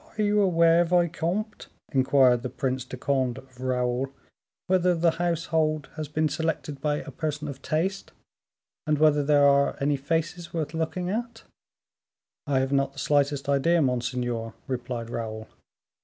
"Are 0.00 0.20
you 0.20 0.40
aware, 0.40 0.84
vicomte," 0.84 1.68
inquired 1.92 2.42
the 2.42 2.50
Prince 2.50 2.84
de 2.84 2.96
Conde 2.96 3.38
of 3.38 3.60
Raoul, 3.60 4.08
"whether 4.66 4.92
the 4.92 5.12
household 5.22 5.88
has 5.94 6.08
been 6.08 6.28
selected 6.28 6.80
by 6.80 6.96
a 6.96 7.12
person 7.12 7.46
of 7.46 7.62
taste, 7.62 8.10
and 8.88 8.98
whether 8.98 9.22
there 9.22 9.46
are 9.46 9.76
any 9.80 9.96
faces 9.96 10.52
worth 10.52 10.74
looking 10.74 11.10
at?" 11.10 11.44
"I 12.48 12.58
have 12.58 12.72
not 12.72 12.92
the 12.94 12.98
slightest 12.98 13.48
idea, 13.48 13.80
monseigneur," 13.80 14.54
replied 14.66 15.10
Raoul. 15.10 15.46